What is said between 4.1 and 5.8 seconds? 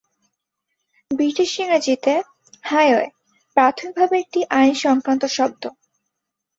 একটি আইন সংক্রান্ত শব্দ।